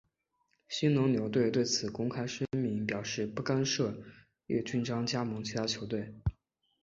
[0.67, 3.95] 兴农牛队对此公开声明表示不干涉
[4.47, 6.15] 叶君璋加盟其他球队。